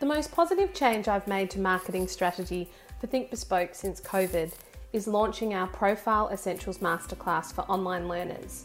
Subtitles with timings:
[0.00, 4.50] The most positive change I've made to marketing strategy for Think Bespoke since COVID
[4.94, 8.64] is launching our Profile Essentials Masterclass for online learners.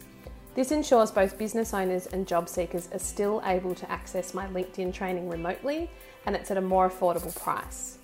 [0.54, 4.94] This ensures both business owners and job seekers are still able to access my LinkedIn
[4.94, 5.90] training remotely
[6.26, 7.98] and it's at a more affordable price.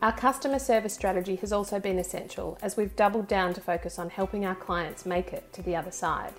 [0.00, 4.10] Our customer service strategy has also been essential as we've doubled down to focus on
[4.10, 6.34] helping our clients make it to the other side.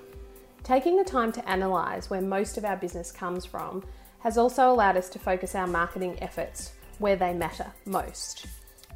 [0.64, 3.84] Taking the time to analyse where most of our business comes from
[4.28, 8.46] has also allowed us to focus our marketing efforts where they matter most.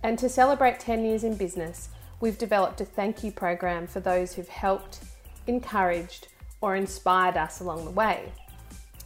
[0.03, 1.87] And to celebrate 10 years in business,
[2.19, 4.99] we've developed a thank you program for those who've helped,
[5.47, 6.27] encouraged,
[6.59, 8.29] or inspired us along the way.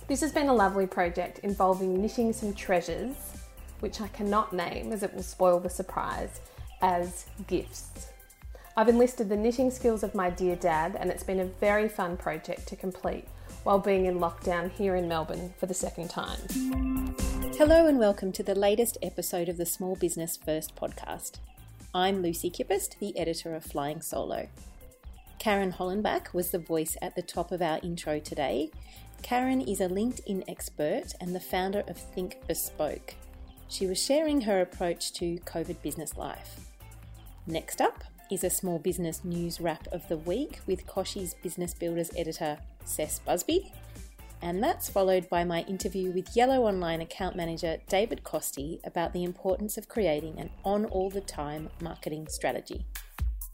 [0.07, 3.15] This has been a lovely project involving knitting some treasures,
[3.79, 6.41] which I cannot name as it will spoil the surprise,
[6.81, 8.07] as gifts.
[8.75, 12.17] I've enlisted the knitting skills of my dear dad, and it's been a very fun
[12.17, 13.27] project to complete
[13.66, 16.38] while being in lockdown here in Melbourne for the second time.
[17.58, 21.39] Hello, and welcome to the latest episode of the Small Business First podcast.
[21.91, 24.49] I'm Lucy Kippist, the editor of Flying Solo.
[25.39, 28.69] Karen Hollenbach was the voice at the top of our intro today.
[29.23, 33.16] Karen is a LinkedIn expert and the founder of Think Bespoke.
[33.67, 36.69] She was sharing her approach to COVID business life.
[37.47, 42.11] Next up is a small business news wrap of the week with Kochie's Business Builders
[42.16, 43.73] editor, Cess Busby.
[44.41, 49.23] And that's followed by my interview with Yellow Online account manager David Costi about the
[49.23, 52.86] importance of creating an on all the time marketing strategy.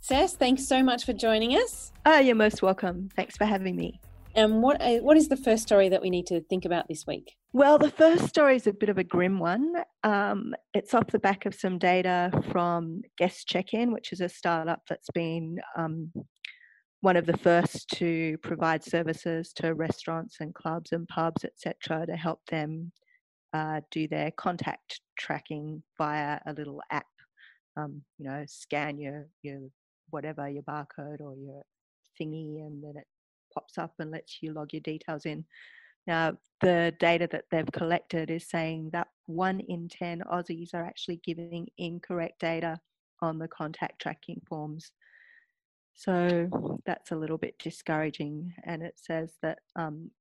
[0.01, 1.91] Cess, thanks so much for joining us.
[2.05, 3.09] Oh, you're most welcome.
[3.15, 4.01] Thanks for having me.
[4.35, 7.05] And what uh, what is the first story that we need to think about this
[7.05, 7.35] week?
[7.53, 9.75] Well, the first story is a bit of a grim one.
[10.03, 14.29] Um, it's off the back of some data from Guest Check In, which is a
[14.29, 16.11] startup that's been um,
[17.01, 22.15] one of the first to provide services to restaurants and clubs and pubs, etc., to
[22.15, 22.91] help them
[23.53, 27.05] uh, do their contact tracking via a little app.
[27.75, 29.59] Um, you know, scan your your
[30.09, 31.63] whatever your barcode or your
[32.19, 33.07] thingy, and then it
[33.53, 35.45] pops up and lets you log your details in.
[36.07, 41.21] Now, the data that they've collected is saying that one in 10 Aussies are actually
[41.23, 42.79] giving incorrect data
[43.21, 44.91] on the contact tracking forms.
[45.93, 48.53] So that's a little bit discouraging.
[48.65, 50.11] And it says that um,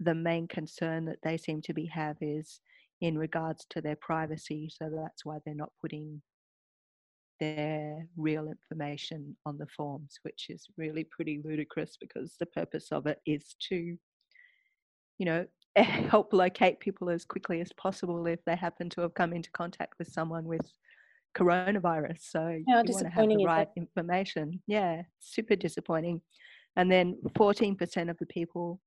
[0.00, 2.60] the main concern that they seem to be have is
[3.00, 4.70] in regards to their privacy.
[4.72, 6.22] So that's why they're not putting
[7.40, 13.06] their real information on the forms, which is really pretty ludicrous because the purpose of
[13.06, 13.96] it is to,
[15.18, 15.44] you know,
[15.76, 19.94] help locate people as quickly as possible if they happen to have come into contact
[19.98, 20.72] with someone with
[21.36, 22.18] coronavirus.
[22.20, 24.62] So How you want to have the right information.
[24.66, 26.20] Yeah, super disappointing.
[26.76, 28.80] And then 14% of the people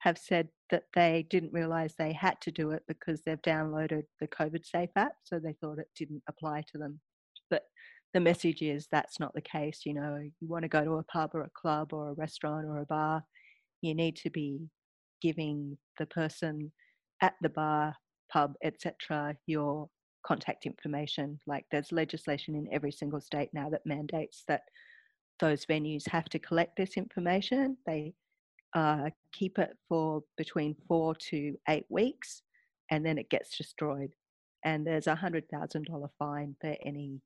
[0.00, 4.28] have said that they didn't realize they had to do it because they've downloaded the
[4.28, 7.00] COVID Safe app, so they thought it didn't apply to them.
[7.50, 7.64] But
[8.14, 9.82] the message is that's not the case.
[9.84, 12.66] You know, you want to go to a pub or a club or a restaurant
[12.66, 13.22] or a bar,
[13.82, 14.60] you need to be
[15.20, 16.72] giving the person
[17.22, 17.94] at the bar,
[18.32, 19.88] pub, etc., your
[20.22, 21.38] contact information.
[21.46, 24.62] Like there's legislation in every single state now that mandates that
[25.38, 27.76] those venues have to collect this information.
[27.86, 28.14] They
[28.74, 32.42] uh, keep it for between four to eight weeks,
[32.90, 34.12] and then it gets destroyed.
[34.64, 37.20] And there's a hundred thousand dollar fine for any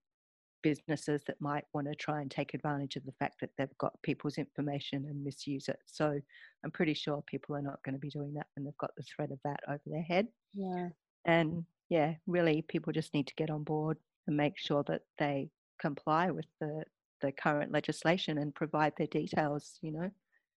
[0.63, 4.01] businesses that might want to try and take advantage of the fact that they've got
[4.03, 5.79] people's information and misuse it.
[5.85, 6.19] So
[6.65, 9.03] I'm pretty sure people are not going to be doing that when they've got the
[9.03, 10.27] threat of that over their head.
[10.55, 10.89] Yeah.
[11.27, 13.97] And yeah, really, people just need to get on board
[14.27, 15.49] and make sure that they
[15.81, 16.83] comply with the,
[17.21, 20.11] the current legislation and provide their details, you know.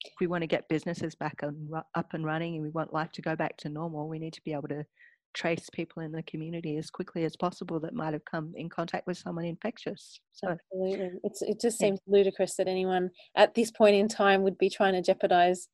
[0.04, 3.12] If we want to get businesses back and up and running and we want life
[3.12, 4.84] to go back to normal, we need to be able to
[5.36, 9.06] trace people in the community as quickly as possible that might have come in contact
[9.06, 10.20] with someone infectious.
[10.32, 11.20] So Absolutely.
[11.24, 12.18] It's, it just seems yeah.
[12.18, 15.68] ludicrous that anyone at this point in time would be trying to jeopardize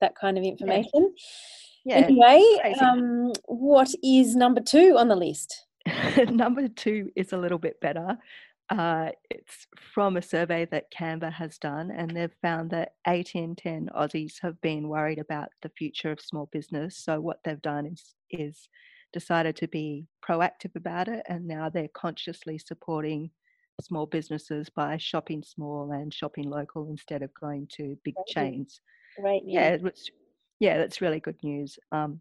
[0.00, 0.90] that kind of information.
[0.94, 1.67] Yeah.
[1.84, 2.42] Yeah anyway,
[2.80, 5.66] um, what is number two on the list?
[6.30, 8.18] number two is a little bit better.
[8.70, 13.56] Uh, it's from a survey that Canva has done, and they've found that 8 in
[13.56, 16.98] 10 Aussies have been worried about the future of small business.
[16.98, 18.68] So, what they've done is, is
[19.12, 23.30] decided to be proactive about it, and now they're consciously supporting
[23.80, 28.82] small businesses by shopping small and shopping local instead of going to big chains.
[29.18, 29.40] Right.
[29.46, 30.10] Yeah, it's,
[30.60, 31.78] yeah, that's really good news.
[31.92, 32.20] Um,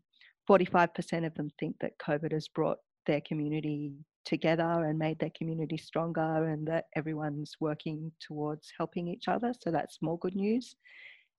[0.49, 3.93] 45% of them think that COVID has brought their community
[4.25, 9.53] together and made their community stronger, and that everyone's working towards helping each other.
[9.61, 10.75] So that's more good news.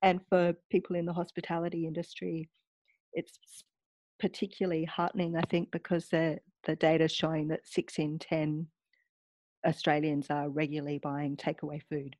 [0.02, 2.48] And for people in the hospitality industry,
[3.12, 3.38] it's
[4.18, 8.66] particularly heartening, I think, because the the data is showing that six in ten
[9.66, 12.16] Australians are regularly buying takeaway food.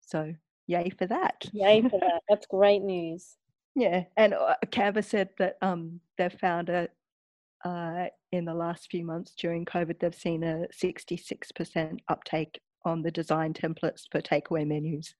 [0.00, 0.32] So
[0.66, 1.44] yay for that!
[1.52, 2.22] Yay for that!
[2.28, 3.36] That's great news.
[3.74, 6.88] Yeah, and uh, Canva said that um, they've found a
[7.64, 13.10] uh, in the last few months during COVID, they've seen a 66% uptake on the
[13.10, 15.14] design templates for takeaway menus.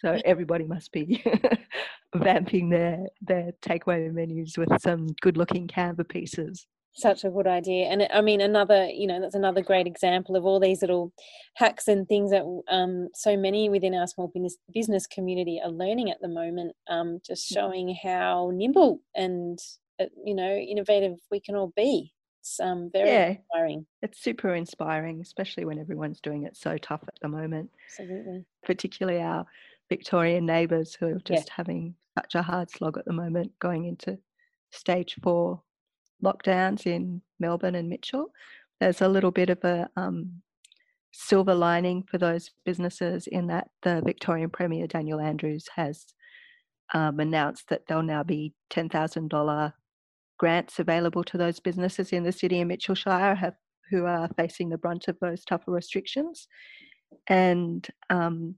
[0.00, 1.22] So everybody must be
[2.14, 6.66] vamping their their takeaway menus with some good-looking Canva pieces.
[6.94, 10.44] Such a good idea, and I mean another, you know, that's another great example of
[10.44, 11.12] all these little
[11.54, 16.10] hacks and things that um, so many within our small business business community are learning
[16.10, 16.76] at the moment.
[16.88, 19.58] Um, just showing how nimble and
[19.98, 22.12] uh, you know innovative we can all be.
[22.40, 23.28] It's um, very Yeah.
[23.38, 23.86] inspiring.
[24.02, 28.44] It's super inspiring, especially when everyone's doing it so tough at the moment, Absolutely.
[28.64, 29.46] particularly our
[29.88, 31.36] Victorian neighbours who are Yeah.
[31.36, 34.18] just having such a hard slog at the moment going into
[34.70, 35.62] stage four
[36.24, 38.32] lockdowns in Melbourne and Mitchell.
[38.80, 40.42] There's a little bit of a um,
[41.12, 46.06] silver lining for those businesses in that the Victorian Premier Daniel Andrews has
[46.94, 49.72] um, announced that there'll now be $10,000
[50.38, 53.54] grants available to those businesses in the city of Mitchell Shire have,
[53.90, 56.48] who are facing the brunt of those tougher restrictions.
[57.28, 58.56] And um,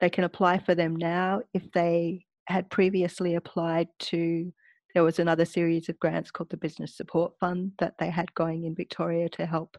[0.00, 4.52] they can apply for them now if they had previously applied to
[4.94, 8.64] there was another series of grants called the business support fund that they had going
[8.64, 9.76] in victoria to help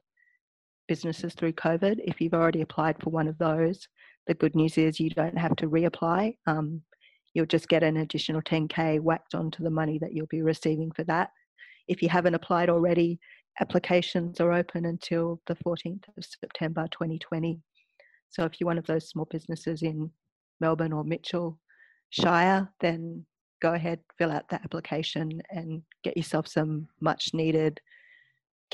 [0.87, 1.99] businesses through covid.
[2.03, 3.87] If you've already applied for one of those
[4.27, 6.35] the good news is you don't have to reapply.
[6.45, 6.81] Um,
[7.33, 11.03] you'll just get an additional 10k whacked onto the money that you'll be receiving for
[11.05, 11.31] that.
[11.87, 13.19] If you haven't applied already
[13.59, 17.59] applications are open until the 14th of september 2020
[18.29, 20.09] so if you're one of those small businesses in
[20.61, 21.59] melbourne or mitchell
[22.09, 23.25] shire then
[23.61, 27.79] go ahead fill out the application and get yourself some much needed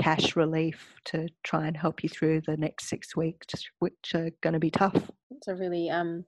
[0.01, 3.47] cash relief to try and help you through the next six weeks
[3.79, 6.25] which are going to be tough It's a really um,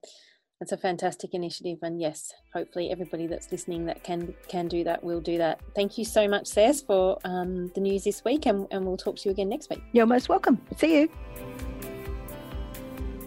[0.60, 5.04] it's a fantastic initiative, and yes, hopefully everybody that's listening that can can do that
[5.04, 5.62] will do that.
[5.76, 9.18] Thank you so much, Cess, for um, the news this week, and, and we'll talk
[9.18, 9.84] to you again next week.
[9.92, 11.10] you're most welcome see you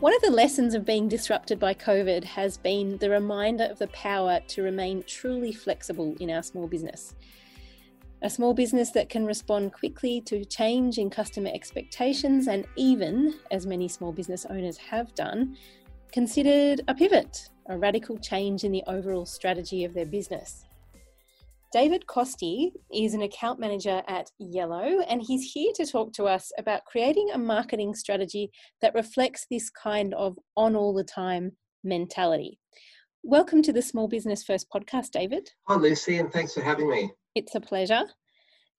[0.00, 3.88] One of the lessons of being disrupted by COVID has been the reminder of the
[3.88, 7.14] power to remain truly flexible in our small business.
[8.22, 13.66] A small business that can respond quickly to change in customer expectations and even, as
[13.66, 15.58] many small business owners have done,
[16.10, 20.64] considered a pivot, a radical change in the overall strategy of their business.
[21.72, 26.50] David Costi is an account manager at Yellow, and he's here to talk to us
[26.58, 28.50] about creating a marketing strategy
[28.82, 31.52] that reflects this kind of on all the time
[31.84, 32.58] mentality.
[33.22, 35.48] Welcome to the Small Business First podcast, David.
[35.68, 37.12] Hi, Lucy, and thanks for having me.
[37.36, 38.02] It's a pleasure.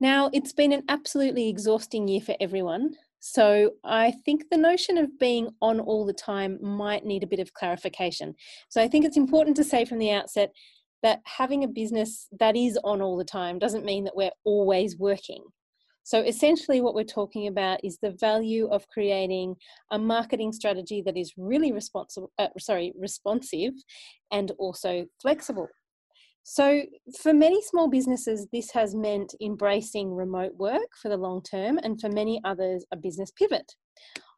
[0.02, 2.96] Now, it's been an absolutely exhausting year for everyone.
[3.22, 7.40] So, I think the notion of being on all the time might need a bit
[7.40, 8.36] of clarification.
[8.68, 10.52] So, I think it's important to say from the outset
[11.04, 14.98] that having a business that is on all the time doesn't mean that we're always
[14.98, 15.44] working.
[16.04, 19.56] So, essentially, what we're talking about is the value of creating
[19.92, 23.74] a marketing strategy that is really responsible, uh, sorry, responsive
[24.32, 25.68] and also flexible.
[26.44, 26.84] So,
[27.22, 32.02] for many small businesses, this has meant embracing remote work for the long term, and
[32.02, 33.76] for many others, a business pivot.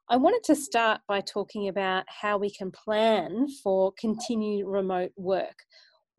[0.09, 5.55] I wanted to start by talking about how we can plan for continued remote work.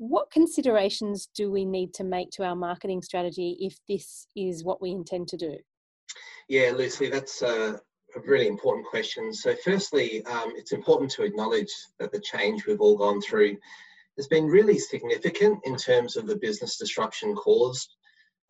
[0.07, 4.83] What considerations do we need to make to our marketing strategy if this is what
[4.83, 5.57] we intend to do?
[6.47, 7.81] Yeah, Lucy, that's a,
[8.15, 9.33] a really important question.
[9.33, 13.57] So, firstly, um, it's important to acknowledge that the change we've all gone through
[14.19, 17.89] has been really significant in terms of the business disruption caused.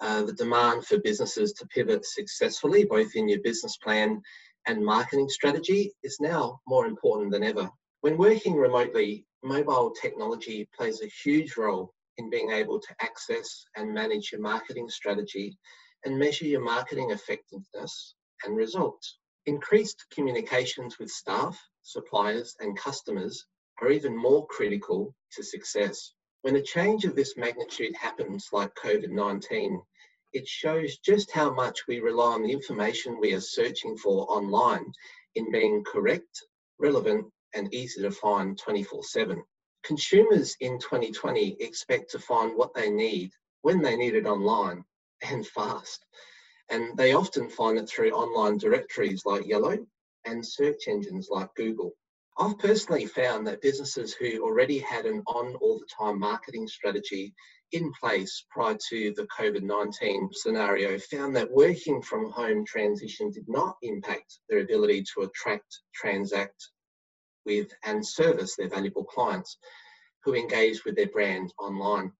[0.01, 4.21] Uh, the demand for businesses to pivot successfully, both in your business plan
[4.67, 7.71] and marketing strategy, is now more important than ever.
[8.05, 13.95] When working remotely, mobile technology plays a huge role in being able to access and
[13.95, 15.57] manage your marketing strategy
[16.05, 19.17] and measure your marketing effectiveness and results.
[19.47, 23.47] Increased communications with staff, suppliers, and customers
[23.81, 26.13] are even more critical to success.
[26.43, 29.81] When a change of this magnitude happens, like COVID 19,
[30.35, 34.93] it shows just how much we rely on the information we are searching for online
[35.37, 36.43] in being correct,
[36.79, 39.43] relevant, and easy to find 24 7.
[39.85, 43.31] Consumers in 2020 expect to find what they need
[43.63, 44.85] when they need it online
[45.23, 46.05] and fast.
[46.71, 49.79] And they often find it through online directories like Yellow
[50.25, 51.93] and search engines like Google.
[52.37, 57.33] I've personally found that businesses who already had an on all the time marketing strategy
[57.71, 63.45] in place prior to the COVID 19 scenario found that working from home transition did
[63.49, 66.71] not impact their ability to attract, transact
[67.45, 69.59] with, and service their valuable clients
[70.25, 72.13] who engage with their brand online.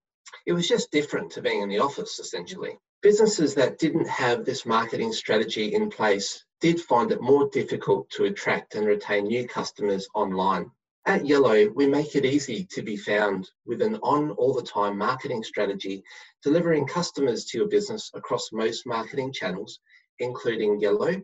[0.45, 2.77] It was just different to being in the office, essentially.
[3.01, 8.25] Businesses that didn't have this marketing strategy in place did find it more difficult to
[8.25, 10.71] attract and retain new customers online.
[11.05, 14.97] At Yellow, we make it easy to be found with an on all the time
[14.97, 16.03] marketing strategy,
[16.41, 19.79] delivering customers to your business across most marketing channels,
[20.17, 21.21] including Yellow,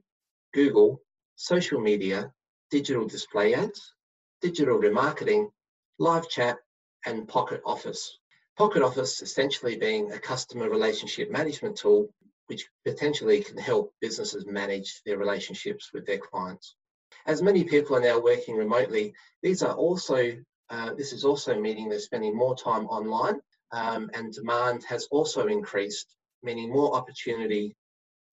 [0.54, 1.02] Google,
[1.36, 2.32] social media,
[2.72, 3.94] digital display ads,
[4.42, 5.52] digital remarketing,
[6.00, 6.58] live chat,
[7.06, 8.18] and Pocket Office.
[8.58, 12.10] Pocket Office essentially being a customer relationship management tool
[12.48, 16.76] which potentially can help businesses manage their relationships with their clients.
[17.26, 20.34] As many people are now working remotely, these are also
[20.70, 23.42] uh, this is also meaning they're spending more time online
[23.74, 27.76] um, and demand has also increased, meaning more opportunity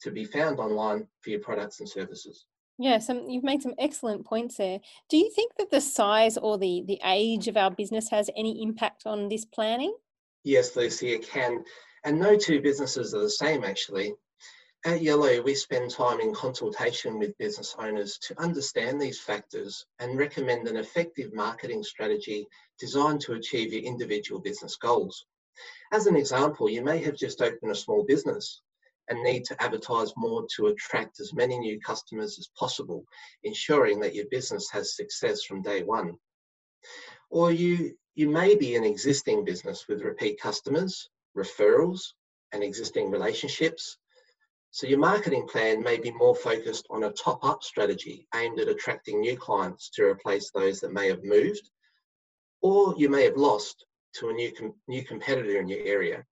[0.03, 2.47] to be found online for your products and services.
[2.79, 4.79] Yes, um, you've made some excellent points there.
[5.09, 8.63] Do you think that the size or the, the age of our business has any
[8.63, 9.95] impact on this planning?
[10.45, 11.65] Yes, Lucy, it can.
[12.05, 14.15] And no two businesses are the same, actually.
[14.85, 20.17] At Yellow, we spend time in consultation with business owners to understand these factors and
[20.17, 22.47] recommend an effective marketing strategy
[22.79, 25.27] designed to achieve your individual business goals.
[25.91, 28.63] As an example, you may have just opened a small business
[29.09, 29.33] and mm-hmm.
[29.33, 33.05] need to advertise more to attract as many new customers as possible,
[33.45, 36.15] ensuring that your business has success from day one.
[37.31, 42.01] Or you, you may be an existing business with repeat customers, referrals,
[42.53, 43.99] and existing relationships.
[44.71, 48.69] So your marketing plan may be more focused on a top up strategy aimed at
[48.69, 51.71] attracting new clients to replace those that may have moved,
[52.61, 53.85] or you may have lost
[54.15, 56.25] to a new, com- new competitor in your area.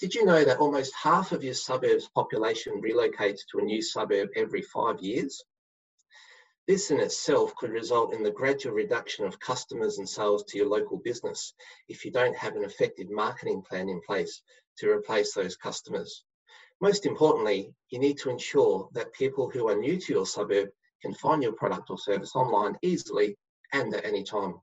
[0.00, 4.28] Did you know that almost half of your suburb's population relocates to a new suburb
[4.36, 5.42] every five years?
[6.68, 10.68] This in itself could result in the gradual reduction of customers and sales to your
[10.68, 11.52] local business
[11.88, 14.40] if you don't have an effective marketing plan in place
[14.76, 16.22] to replace those customers.
[16.80, 20.68] Most importantly, you need to ensure that people who are new to your suburb
[21.02, 23.36] can find your product or service online easily
[23.72, 24.60] and at any time.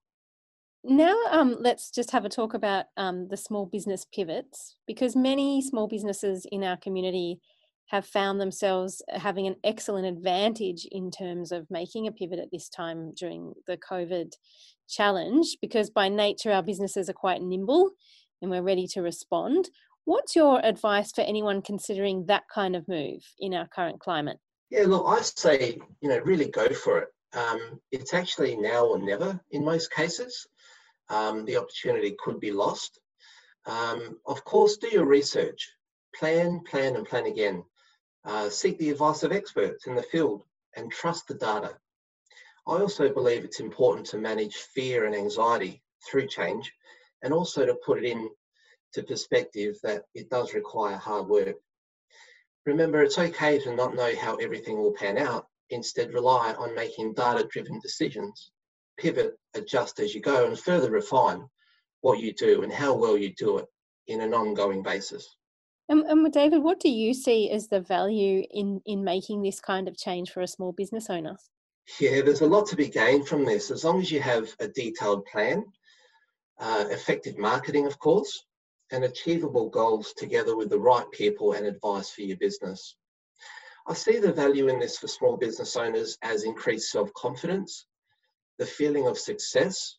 [0.87, 5.59] Now, um, let's just have a talk about um, the small business pivots because many
[5.63, 7.39] small businesses in our community
[7.87, 12.69] have found themselves having an excellent advantage in terms of making a pivot at this
[12.69, 14.33] time during the COVID
[14.87, 17.89] challenge because by nature our businesses are quite nimble
[18.43, 19.71] and we're ready to respond.
[20.03, 24.37] What's your advice for anyone considering that kind of move in our current climate?
[24.69, 27.07] Yeah, look, I say, you know, really go for it.
[27.33, 30.45] Um, it's actually now or never in most cases
[31.09, 32.99] um, the opportunity could be lost.
[33.65, 35.69] Um, of course, do your research.
[36.15, 37.63] Plan, plan, and plan again.
[38.23, 40.43] Uh, seek the advice of experts in the field
[40.75, 41.77] and trust the data.
[42.67, 46.71] I also believe it's important to manage fear and anxiety through change
[47.21, 48.29] and also to put it in
[48.93, 51.55] to perspective that it does require hard work.
[52.65, 55.47] Remember, it's okay to not know how everything will pan out.
[55.69, 58.51] Instead, rely on making data driven decisions
[58.97, 61.47] pivot, adjust as you go, and further refine
[62.01, 63.65] what you do and how well you do it
[64.07, 65.35] in an ongoing basis.
[65.89, 69.87] And, and David, what do you see as the value in in making this kind
[69.87, 71.37] of change for a small business owner?
[71.99, 74.67] Yeah, there's a lot to be gained from this as long as you have a
[74.67, 75.63] detailed plan,
[76.59, 78.45] uh, effective marketing, of course,
[78.91, 82.95] and achievable goals together with the right people and advice for your business.
[83.87, 87.85] I see the value in this for small business owners as increased self confidence,
[88.57, 89.97] the feeling of success,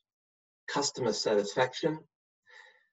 [0.68, 1.98] customer satisfaction,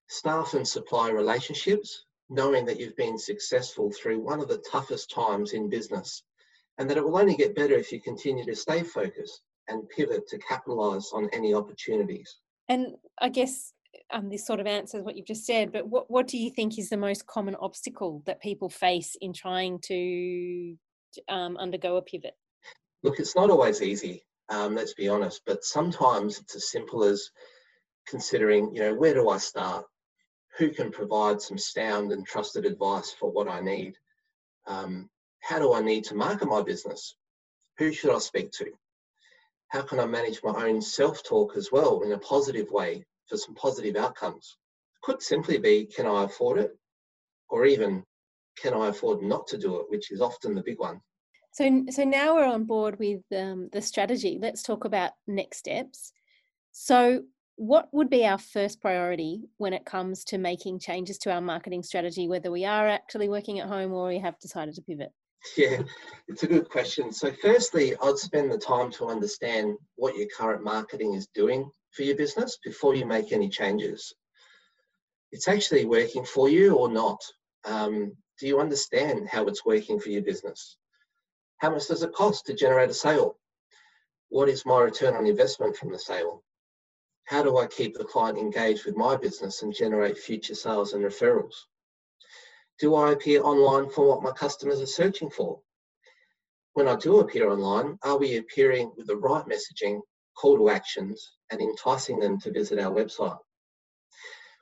[0.07, 5.53] staff and supplier relationships, knowing that you've been successful through one of the toughest times
[5.53, 6.23] in business,
[6.77, 10.27] and that it will only get better if you continue to stay focused and pivot
[10.27, 12.37] to capitalize on any opportunities.
[12.69, 13.73] And I guess
[14.11, 16.77] um, this sort of answers what you've just said, but what, what do you think
[16.77, 20.75] is the most common obstacle that people face in trying to
[21.29, 22.33] um, undergo a pivot?
[23.03, 25.41] Look, it's not always easy um, let's be honest.
[25.45, 27.29] But sometimes it's as simple as
[28.07, 29.85] considering, you know, where do I start?
[30.57, 33.95] who can provide some sound and trusted advice for what I need?
[34.67, 37.15] Um, how do I need to market my business?
[37.79, 38.71] Who should I speak to?
[39.69, 43.37] How can I manage my own self talk as well in a positive way for
[43.37, 44.57] some positive outcomes?
[45.01, 46.77] Could simply be can I afford it?
[47.49, 48.03] Or even
[48.55, 51.01] can I afford not to do it, which is often the big one.
[51.53, 54.39] So, so now we're on board with um, the strategy.
[54.41, 56.11] Let's talk about next steps.
[56.71, 57.25] So,
[57.57, 61.83] what would be our first priority when it comes to making changes to our marketing
[61.83, 65.11] strategy, whether we are actually working at home or we have decided to pivot?
[65.55, 65.83] Yeah,
[66.27, 67.11] it's a good question.
[67.11, 72.01] So, firstly, I'd spend the time to understand what your current marketing is doing for
[72.01, 74.11] your business before you make any changes.
[75.31, 77.21] It's actually working for you or not.
[77.63, 80.77] Um, do you understand how it's working for your business?
[81.63, 83.37] How much does it cost to generate a sale?
[84.27, 86.43] What is my return on investment from the sale?
[87.23, 91.01] How do I keep the client engaged with my business and generate future sales and
[91.05, 91.53] referrals?
[92.79, 95.61] Do I appear online for what my customers are searching for?
[96.73, 100.01] When I do appear online, are we appearing with the right messaging,
[100.35, 103.39] call to actions, and enticing them to visit our website?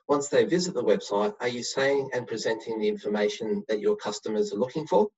[0.06, 4.52] Once they visit the website, are you saying and presenting the information that your customers
[4.52, 5.08] are looking for?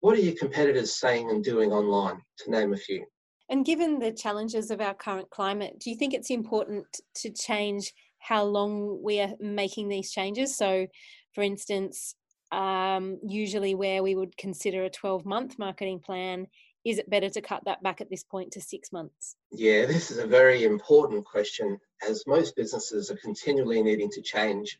[0.00, 3.04] What are your competitors saying and doing online, to name a few?
[3.50, 7.92] And given the challenges of our current climate, do you think it's important to change
[8.18, 10.56] how long we are making these changes?
[10.56, 10.86] So,
[11.34, 12.14] for instance,
[12.52, 16.46] um, usually where we would consider a 12 month marketing plan,
[16.84, 19.36] is it better to cut that back at this point to six months?
[19.52, 21.78] Yeah, this is a very important question
[22.08, 24.78] as most businesses are continually needing to change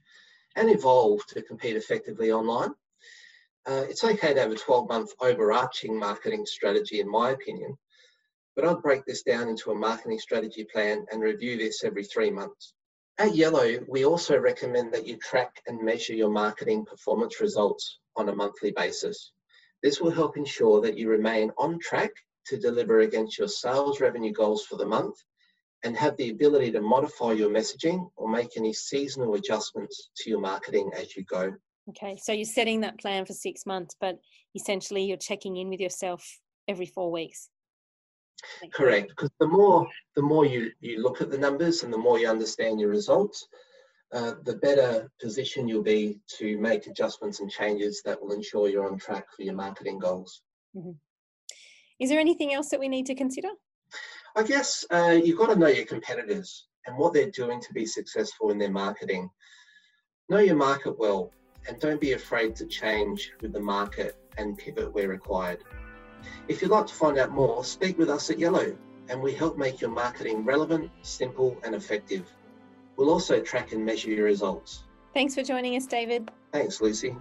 [0.57, 2.71] and evolve to compete effectively online.
[3.67, 7.77] Uh, it's okay to have a 12 month overarching marketing strategy, in my opinion,
[8.57, 12.31] but I'd break this down into a marketing strategy plan and review this every three
[12.31, 12.75] months.
[13.19, 18.31] At Yellow, we also recommend that you track and measure your marketing performance results on
[18.31, 19.33] a monthly basis.
[19.83, 22.13] This will help ensure that you remain on track
[22.47, 25.17] to deliver against your sales revenue goals for the month
[25.83, 30.41] and have the ability to modify your messaging or make any seasonal adjustments to your
[30.41, 31.55] marketing as you go.
[31.91, 34.19] Okay, so you're setting that plan for six months, but
[34.55, 36.25] essentially you're checking in with yourself
[36.69, 37.49] every four weeks.
[38.73, 42.19] Correct, because the more the more you you look at the numbers and the more
[42.19, 43.47] you understand your results,
[44.13, 48.89] uh, the better position you'll be to make adjustments and changes that will ensure you're
[48.89, 50.43] on track for your marketing goals.
[50.77, 50.93] Mm-hmm.
[51.99, 53.49] Is there anything else that we need to consider?
[54.37, 57.85] I guess uh, you've got to know your competitors and what they're doing to be
[57.85, 59.29] successful in their marketing.
[60.29, 61.33] Know your market well
[61.69, 65.65] and don't be afraid to change with the market and pivot where required.
[66.49, 68.77] If you'd like to find out more, speak with us at Yellow
[69.09, 72.31] and we help make your marketing relevant, simple, and effective.
[72.97, 74.85] We'll also track and measure your results.
[75.15, 76.31] Thanks for joining us, David.
[76.53, 77.17] Thanks, Lucy.